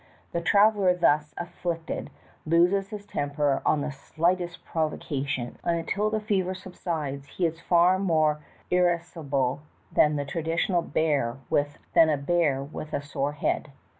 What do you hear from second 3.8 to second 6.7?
the slightest prov ocation, and until the fever